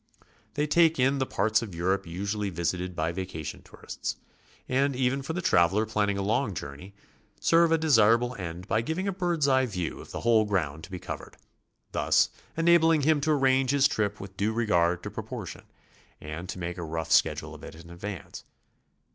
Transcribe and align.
They 0.55 0.65
take 0.65 0.97
in 0.97 1.19
the 1.19 1.27
parts 1.27 1.61
of 1.61 1.75
Europe 1.75 2.07
usually 2.07 2.49
visited 2.49 2.95
by 2.95 3.11
vacation 3.11 3.61
tourists, 3.61 4.15
and 4.67 4.95
even 4.95 5.21
for 5.21 5.33
the 5.33 5.43
traveler 5.43 5.85
planning 5.85 6.17
a 6.17 6.23
long 6.23 6.55
journey 6.55 6.95
serve 7.39 7.71
a 7.71 7.77
desirable 7.77 8.35
end 8.39 8.67
by 8.67 8.81
giving 8.81 9.07
a 9.07 9.11
bird's 9.11 9.47
eye 9.47 9.67
view 9.67 9.99
of 10.01 10.09
the 10.09 10.21
whole 10.21 10.45
ground 10.45 10.83
to 10.85 10.89
be 10.91 10.97
covered, 10.97 11.37
thus 11.91 12.29
enabling 12.57 13.01
him 13.03 13.21
to 13.21 13.29
arrange 13.31 13.69
his 13.69 13.87
trip 13.87 14.19
with 14.19 14.35
due 14.35 14.53
regard 14.53 15.03
to 15.03 15.11
pro 15.11 15.23
portion, 15.23 15.65
and 16.19 16.49
to 16.49 16.57
make 16.57 16.79
a 16.79 16.83
rough 16.83 17.11
schedule 17.11 17.53
of 17.53 17.63
it 17.63 17.75
in 17.75 17.91
advance. 17.91 18.43